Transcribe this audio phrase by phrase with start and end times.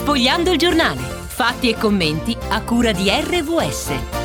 [0.00, 1.02] Sfogliando il giornale.
[1.26, 4.19] Fatti e commenti a cura di RVS.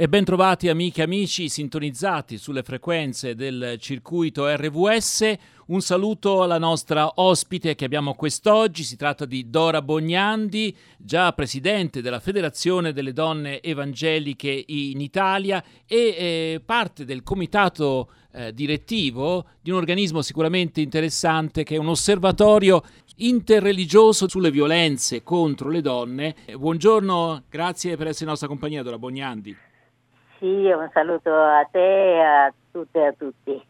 [0.00, 5.34] E ben trovati amiche e amici sintonizzati sulle frequenze del circuito RVS.
[5.66, 12.00] Un saluto alla nostra ospite che abbiamo quest'oggi, si tratta di Dora Bognandi, già presidente
[12.00, 19.70] della Federazione delle Donne Evangeliche in Italia e eh, parte del comitato eh, direttivo di
[19.70, 22.82] un organismo sicuramente interessante che è un osservatorio
[23.16, 26.36] interreligioso sulle violenze contro le donne.
[26.56, 29.68] Buongiorno, grazie per essere in nostra compagnia, Dora Bognandi.
[30.40, 33.62] Sì, un saluto a te, a tutte e a tutti.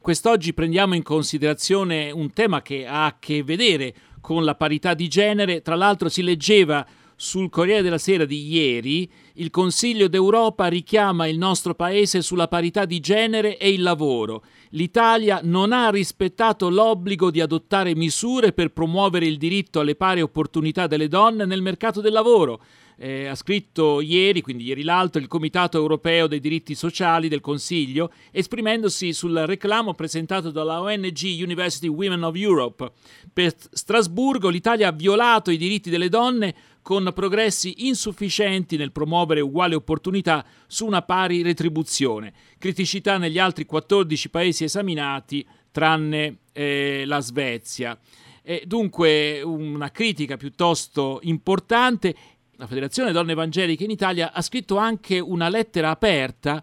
[0.00, 5.08] Quest'oggi prendiamo in considerazione un tema che ha a che vedere con la parità di
[5.08, 5.62] genere.
[5.62, 6.86] Tra l'altro si leggeva
[7.16, 12.84] sul Corriere della Sera di ieri, il Consiglio d'Europa richiama il nostro paese sulla parità
[12.84, 14.44] di genere e il lavoro.
[14.70, 20.86] L'Italia non ha rispettato l'obbligo di adottare misure per promuovere il diritto alle pari opportunità
[20.86, 22.60] delle donne nel mercato del lavoro
[23.02, 28.12] eh, ha scritto ieri, quindi ieri l'altro, il Comitato europeo dei diritti sociali del Consiglio,
[28.30, 32.92] esprimendosi sul reclamo presentato dalla ONG University Women of Europe.
[33.32, 39.74] Per Strasburgo l'Italia ha violato i diritti delle donne con progressi insufficienti nel promuovere uguali
[39.74, 42.32] opportunità su una pari retribuzione.
[42.58, 47.98] Criticità negli altri 14 paesi esaminati, tranne eh, la Svezia.
[48.42, 52.14] E dunque una critica piuttosto importante
[52.56, 56.62] la Federazione Donne Evangeliche in Italia ha scritto anche una lettera aperta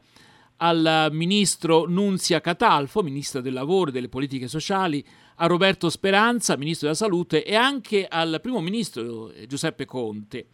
[0.58, 5.06] al ministro Nunzia Catalfo, ministro del lavoro e delle politiche sociali,
[5.41, 10.47] a Roberto Speranza, ministro della salute, e anche al primo ministro eh, Giuseppe Conte,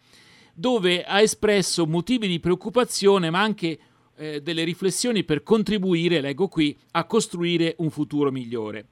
[0.54, 3.78] dove ha espresso motivi di preoccupazione, ma anche
[4.16, 8.86] eh, delle riflessioni per contribuire, leggo qui, a costruire un futuro migliore.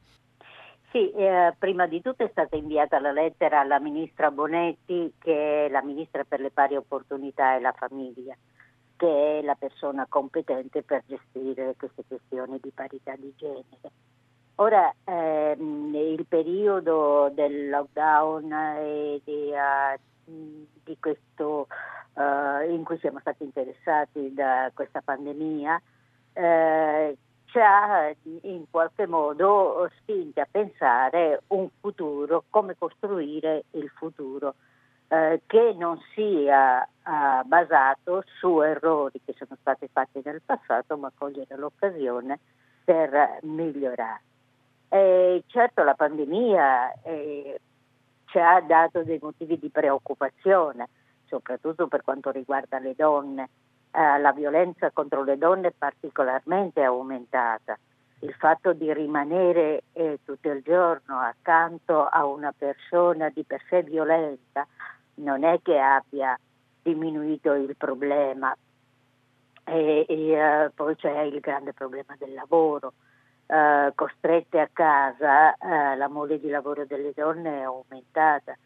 [0.91, 5.69] Sì, eh, prima di tutto è stata inviata la lettera alla ministra Bonetti, che è
[5.69, 8.37] la ministra per le pari opportunità e la famiglia,
[8.97, 13.91] che è la persona competente per gestire queste questioni di parità di genere.
[14.57, 21.67] Ora, ehm, il periodo del lockdown e di, uh, di questo,
[22.15, 25.83] uh, in cui siamo stati interessati da questa pandemia,
[26.35, 27.17] eh,
[27.47, 34.55] ci ha in qualche modo spinti a pensare un futuro, come costruire il futuro,
[35.09, 36.89] eh, che non sia eh,
[37.45, 42.39] basato su errori che sono stati fatti nel passato, ma cogliere l'occasione
[42.85, 44.34] per migliorare.
[44.89, 47.61] E certo la pandemia eh,
[48.27, 50.89] ci ha dato dei motivi di preoccupazione,
[51.27, 53.49] soprattutto per quanto riguarda le donne
[53.97, 57.79] eh, la violenza contro le donne è particolarmente aumentata.
[58.21, 63.83] Il fatto di rimanere eh, tutto il giorno accanto a una persona di per sé
[63.83, 64.67] violenta
[65.17, 66.37] non è che abbia
[66.83, 68.53] diminuito il problema.
[69.67, 72.95] E, e uh, poi c'è il grande problema del lavoro.
[73.55, 78.57] Uh, costrette a casa, uh, la mole di lavoro delle donne è aumentata.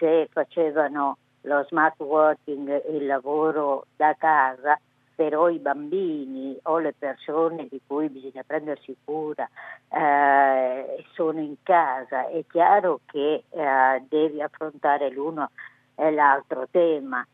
[0.00, 4.76] Se facevano lo smart working e il lavoro da casa,
[5.14, 9.48] però i bambini o le persone di cui bisogna prendersi cura
[9.88, 15.50] eh, sono in casa, è chiaro che eh, devi affrontare l'uno
[15.94, 17.24] e l'altro tema.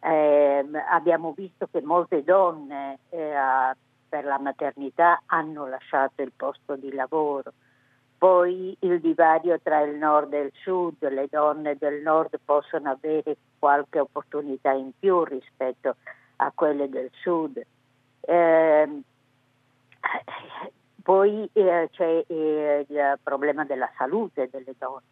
[0.00, 3.34] Eh, abbiamo visto che molte donne eh,
[4.14, 7.52] per la maternità hanno lasciato il posto di lavoro
[8.24, 13.36] poi il divario tra il nord e il sud, le donne del nord possono avere
[13.58, 15.96] qualche opportunità in più rispetto
[16.36, 17.62] a quelle del sud.
[18.20, 19.00] Eh,
[21.02, 25.02] poi eh, c'è eh, il problema della salute delle donne.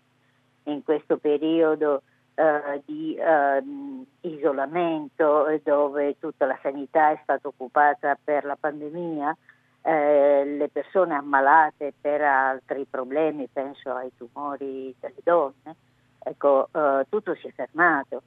[0.62, 8.44] In questo periodo eh, di ehm, isolamento dove tutta la sanità è stata occupata per
[8.44, 9.36] la pandemia,
[9.82, 15.76] eh, le persone ammalate per altri problemi, penso ai tumori delle donne,
[16.18, 18.22] ecco, eh, tutto si è fermato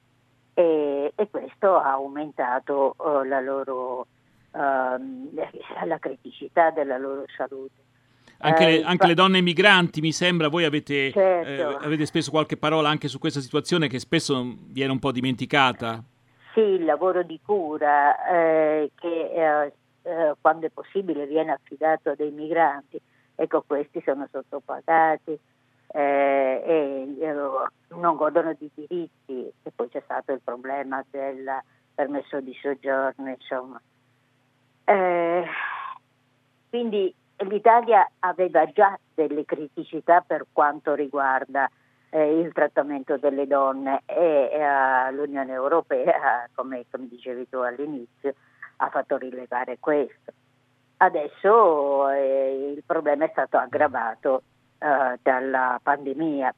[0.54, 4.06] e, e questo ha aumentato eh, la, loro,
[4.52, 5.30] ehm,
[5.84, 7.84] la criticità della loro salute.
[8.38, 11.48] Anche, le, eh, anche le, donne migranti, mi sembra, voi avete, certo.
[11.48, 16.02] eh, avete, speso qualche parola anche su questa situazione che spesso viene un po' dimenticata.
[16.52, 19.72] Sì, il lavoro di cura eh, che eh,
[20.02, 23.00] eh, quando è possibile viene affidato a dei migranti,
[23.34, 25.38] ecco questi sono sottopagati
[25.88, 27.34] eh, e eh,
[27.88, 31.50] non godono di diritti e poi c'è stato il problema del
[31.94, 33.80] permesso di soggiorno, insomma.
[34.84, 35.44] Eh,
[36.68, 41.70] quindi l'Italia aveva già delle criticità per quanto riguarda
[42.10, 48.34] eh, il trattamento delle donne e eh, l'Unione Europea, come, come dicevi tu all'inizio,
[48.76, 50.32] ha fatto rilevare questo.
[50.98, 54.42] Adesso eh, il problema è stato aggravato
[54.78, 56.54] eh, dalla pandemia.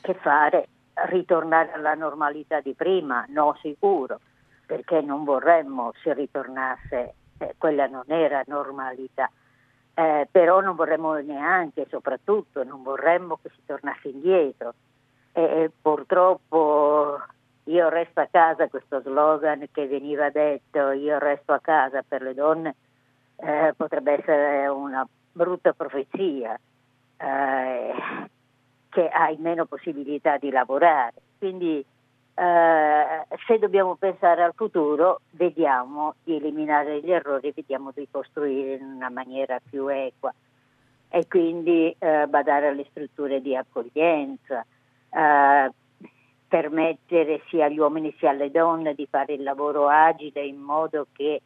[0.00, 0.68] Che fare?
[0.92, 3.24] Ritornare alla normalità di prima?
[3.28, 4.20] No, sicuro,
[4.66, 9.30] perché non vorremmo se ritornasse, eh, quella non era normalità.
[9.98, 14.74] Eh, però non vorremmo neanche, soprattutto, non vorremmo che si tornasse indietro.
[15.32, 17.18] E purtroppo
[17.64, 22.32] io resto a casa, questo slogan che veniva detto, io resto a casa per le
[22.32, 22.76] donne,
[23.38, 26.56] eh, potrebbe essere una brutta profezia,
[27.16, 27.94] eh,
[28.90, 31.14] che hai meno possibilità di lavorare.
[31.38, 31.84] Quindi
[33.48, 39.08] se dobbiamo pensare al futuro, vediamo di eliminare gli errori, vediamo di costruire in una
[39.08, 40.30] maniera più equa
[41.08, 44.66] e quindi eh, badare alle strutture di accoglienza,
[45.08, 45.72] eh,
[46.46, 51.40] permettere sia agli uomini sia alle donne di fare il lavoro agile in modo che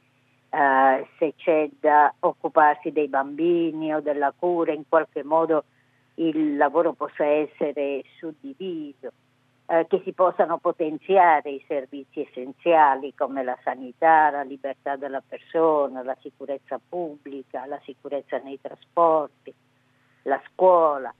[0.51, 5.67] eh, se c'è da occuparsi dei bambini o della cura, in qualche modo
[6.15, 9.13] il lavoro possa essere suddiviso,
[9.67, 16.03] eh, che si possano potenziare i servizi essenziali come la sanità, la libertà della persona,
[16.03, 19.53] la sicurezza pubblica, la sicurezza nei trasporti,
[20.23, 21.13] la scuola.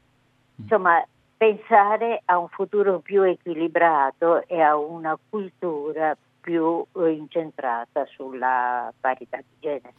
[0.57, 1.05] Insomma,
[1.37, 9.57] pensare a un futuro più equilibrato e a una cultura più incentrata sulla parità di
[9.61, 9.95] genere.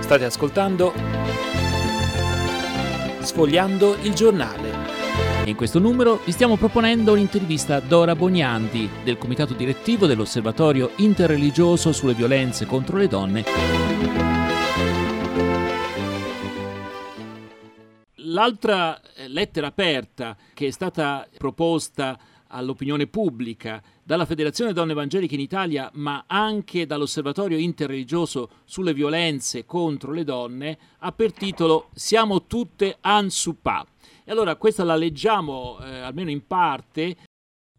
[0.00, 1.13] State ascoltando
[3.24, 4.70] Sfogliando il giornale.
[5.46, 11.92] In questo numero vi stiamo proponendo un'intervista a Dora Bonianti del comitato direttivo dell'Osservatorio interreligioso
[11.92, 13.44] sulle violenze contro le donne
[18.16, 22.18] L'altra lettera aperta che è stata proposta
[22.54, 30.12] all'opinione pubblica dalla Federazione Donne Evangeliche in Italia, ma anche dall'Osservatorio interreligioso sulle violenze contro
[30.12, 33.86] le donne, ha per titolo Siamo tutte Ansupa.
[34.24, 37.16] E allora questa la leggiamo eh, almeno in parte.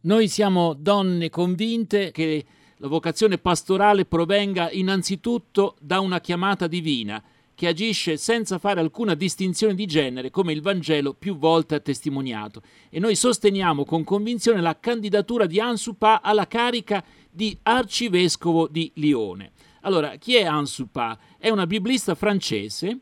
[0.02, 2.46] Noi siamo donne convinte che
[2.78, 7.24] la vocazione pastorale provenga innanzitutto da una chiamata divina
[7.56, 12.62] che agisce senza fare alcuna distinzione di genere, come il Vangelo più volte ha testimoniato.
[12.90, 19.54] E noi sosteniamo con convinzione la candidatura di Ansupa alla carica di arcivescovo di Lione.
[19.82, 21.18] Allora, chi è Ansupa?
[21.38, 23.00] È una biblista francese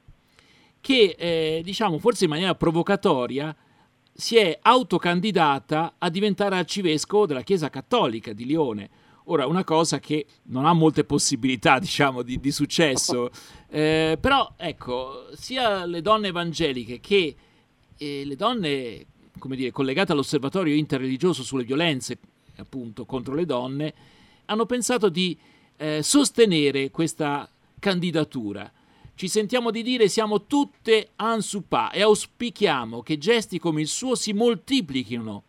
[0.80, 3.56] che, eh, diciamo, forse in maniera provocatoria,
[4.16, 8.90] si è autocandidata a diventare arcivescovo della Chiesa Cattolica di Lione
[9.26, 13.30] Ora, una cosa che non ha molte possibilità, diciamo, di, di successo,
[13.76, 17.36] eh, però ecco, sia le donne evangeliche che
[17.98, 19.04] eh, le donne,
[19.40, 22.20] come dire, collegate all'osservatorio interreligioso sulle violenze,
[22.58, 23.94] appunto, contro le donne,
[24.46, 25.36] hanno pensato di
[25.78, 27.50] eh, sostenere questa
[27.80, 28.72] candidatura.
[29.16, 34.34] Ci sentiamo di dire siamo tutte ansupa e auspichiamo che gesti come il suo si
[34.34, 35.46] moltiplichino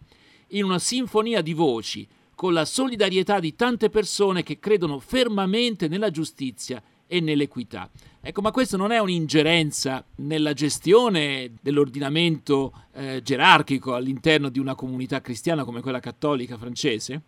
[0.49, 6.11] in una sinfonia di voci con la solidarietà di tante persone che credono fermamente nella
[6.11, 7.89] giustizia e nell'equità.
[8.21, 15.21] Ecco, ma questo non è un'ingerenza nella gestione dell'ordinamento eh, gerarchico all'interno di una comunità
[15.21, 17.21] cristiana come quella cattolica francese?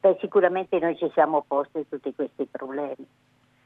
[0.00, 3.06] Beh, sicuramente noi ci siamo posti tutti questi problemi.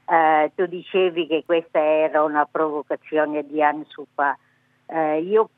[0.07, 4.37] Eh, tu dicevi che questa era una provocazione di Ansupa.
[4.85, 5.49] Eh, io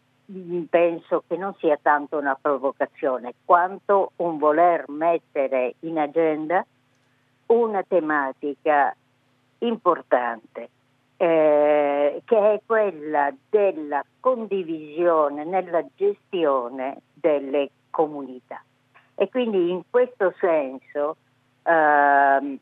[0.70, 6.66] penso che non sia tanto una provocazione quanto un voler mettere in agenda
[7.48, 8.94] una tematica
[9.60, 10.70] importante
[11.18, 18.64] eh, che è quella della condivisione nella gestione delle comunità.
[19.16, 21.18] E quindi in questo senso
[21.64, 22.60] eh,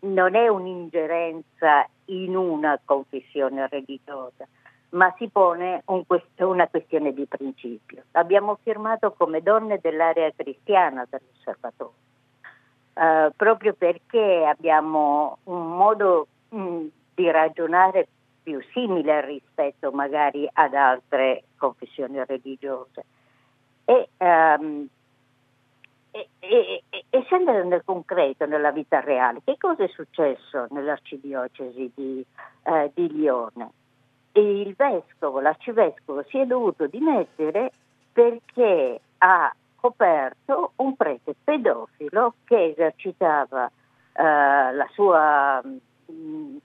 [0.00, 4.46] non è un'ingerenza in una confessione religiosa,
[4.90, 6.04] ma si pone un,
[6.38, 8.04] una questione di principio.
[8.12, 11.92] Abbiamo firmato come donne dell'area cristiana dell'osservatorio,
[12.94, 18.08] eh, proprio perché abbiamo un modo mh, mm, di ragionare
[18.42, 23.04] più simile rispetto magari ad altre confessioni religiose.
[23.84, 24.86] E, um,
[26.10, 32.24] e, e, e, scendere nel concreto, nella vita reale, che cosa è successo nell'arcidiocesi di,
[32.64, 33.70] eh, di Lione?
[34.40, 37.70] il vescovo, l'arcivescovo si è dovuto dimettere
[38.12, 46.56] perché ha coperto un prete pedofilo che esercitava eh, la sua mm,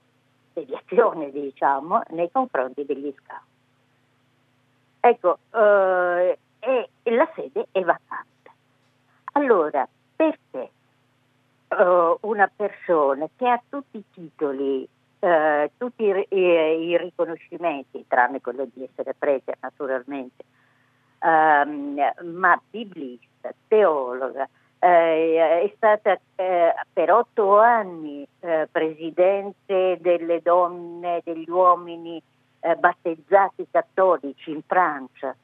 [0.54, 3.42] assediazione, diciamo, nei confronti degli scout.
[5.00, 8.50] Ecco, eh, e la sede è vacante.
[9.32, 10.70] Allora, perché
[11.68, 14.88] uh, una persona che ha tutti i titoli,
[15.20, 20.44] uh, tutti i, i, i, riconoscimenti, tranne quello di essere prete naturalmente,
[21.20, 24.48] um, ma biblista, teologa,
[24.80, 32.22] eh, è stata eh, per otto anni eh, presidente delle donne, degli uomini
[32.60, 35.34] eh, battezzati cattolici in Francia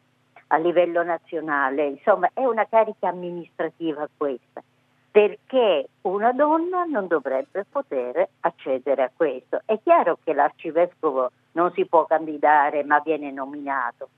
[0.48, 4.62] a livello nazionale, insomma è una carica amministrativa questa,
[5.10, 9.62] perché una donna non dovrebbe poter accedere a questo.
[9.64, 14.08] È chiaro che l'arcivescovo non si può candidare ma viene nominato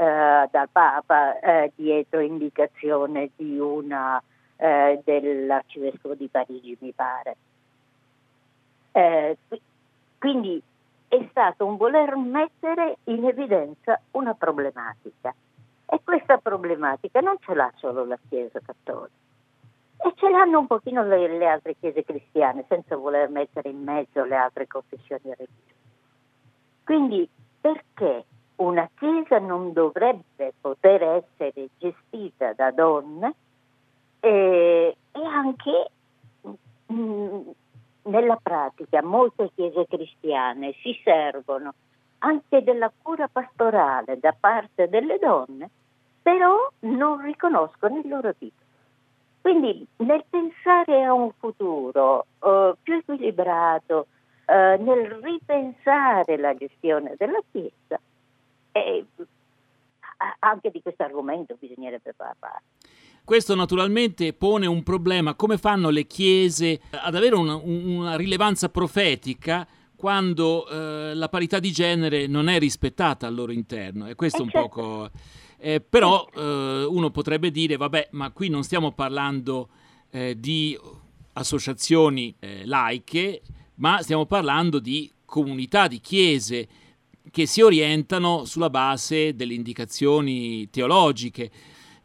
[0.00, 4.22] eh, dal Papa eh, dietro indicazione di una,
[4.56, 7.36] eh, dell'arcivescovo di Parigi, mi pare.
[8.92, 9.36] Eh,
[10.18, 10.62] quindi
[11.06, 15.34] è stato un voler mettere in evidenza una problematica.
[15.92, 19.12] E questa problematica non ce l'ha solo la Chiesa cattolica,
[19.98, 24.24] e ce l'hanno un pochino le, le altre chiese cristiane, senza voler mettere in mezzo
[24.24, 25.74] le altre confessioni religiose.
[26.84, 27.28] Quindi
[27.60, 28.24] perché
[28.60, 33.34] una chiesa non dovrebbe poter essere gestita da donne
[34.20, 35.90] e, e anche
[36.42, 37.40] mh, mm,
[38.02, 41.74] nella pratica molte chiese cristiane si servono
[42.18, 45.70] anche della cura pastorale da parte delle donne,
[46.20, 48.68] però non riconoscono il loro titolo.
[49.40, 54.06] Quindi nel pensare a un futuro uh, più equilibrato,
[54.44, 57.98] uh, nel ripensare la gestione della Chiesa,
[58.72, 59.06] eh,
[60.40, 62.62] anche di questo argomento bisognerebbe parlare.
[63.24, 69.66] Questo naturalmente pone un problema, come fanno le chiese ad avere una, una rilevanza profetica
[69.94, 74.08] quando eh, la parità di genere non è rispettata al loro interno?
[74.08, 74.68] E questo è un certo.
[74.68, 75.10] poco...
[75.58, 79.68] Eh, però eh, uno potrebbe dire, vabbè, ma qui non stiamo parlando
[80.10, 80.76] eh, di
[81.34, 83.42] associazioni eh, laiche,
[83.76, 86.68] ma stiamo parlando di comunità, di chiese
[87.30, 91.50] che si orientano sulla base delle indicazioni teologiche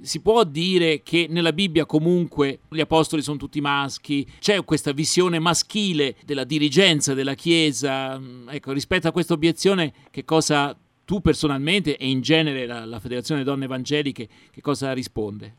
[0.02, 5.40] si può dire che nella Bibbia comunque gli apostoli sono tutti maschi, c'è questa visione
[5.40, 8.20] maschile della dirigenza della Chiesa.
[8.50, 13.44] Ecco, rispetto a questa obiezione, che cosa tu personalmente e in genere la, la Federazione
[13.44, 15.54] Donne Evangeliche, che cosa risponde?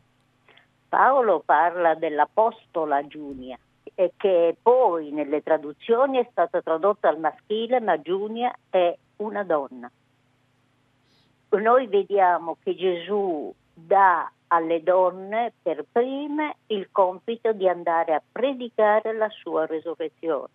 [0.89, 3.57] Paolo parla dell'apostola Giunia
[3.95, 9.89] e che poi nelle traduzioni è stata tradotta al maschile, ma Giunia è una donna.
[11.49, 19.13] Noi vediamo che Gesù dà alle donne per prime il compito di andare a predicare
[19.13, 20.47] la sua resurrezione.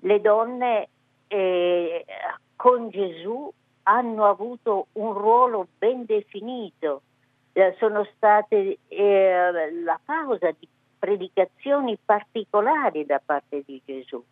[0.00, 0.88] Le donne
[1.26, 2.04] eh,
[2.54, 3.52] con Gesù
[3.84, 7.02] hanno avuto un ruolo ben definito,
[7.52, 14.22] eh, sono state eh, la causa di predicazioni particolari da parte di Gesù,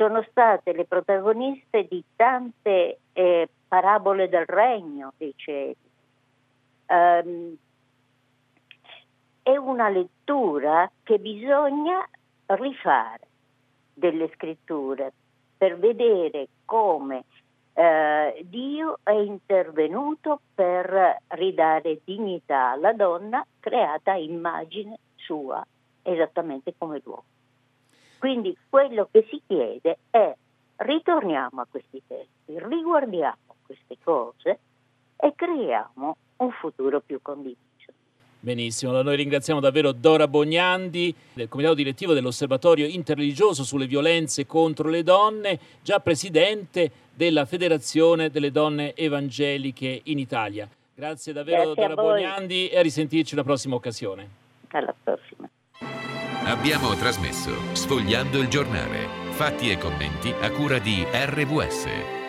[0.00, 5.76] sono state le protagoniste di tante eh, parabole del regno dei cieli
[6.92, 7.56] Um,
[9.44, 12.04] è una lettura che bisogna
[12.46, 13.28] rifare
[13.94, 15.12] delle scritture
[15.56, 17.22] per vedere come
[17.74, 25.64] eh, Dio è intervenuto per ridare dignità alla donna creata immagine sua,
[26.02, 27.22] esattamente come l'uomo.
[28.20, 30.36] Quindi quello che si chiede è
[30.76, 34.58] ritorniamo a questi testi, riguardiamo queste cose
[35.16, 37.58] e creiamo un futuro più condiviso.
[38.38, 44.90] Benissimo, allora noi ringraziamo davvero Dora Bognandi del comitato direttivo dell'Osservatorio interreligioso sulle violenze contro
[44.90, 50.68] le donne, già presidente della Federazione delle Donne Evangeliche in Italia.
[50.94, 54.28] Grazie davvero Grazie Dora Bognandi e a risentirci una prossima occasione.
[54.72, 55.39] Alla prossima.
[56.50, 62.19] Abbiamo trasmesso Sfogliando il giornale, fatti e commenti a cura di RVS.